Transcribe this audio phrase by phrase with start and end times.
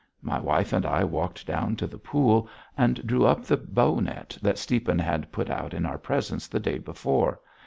[0.23, 4.35] My wife and I walked down to the pool and drew up the bow net
[4.41, 7.39] that Stiepan had put out in our presence the day before.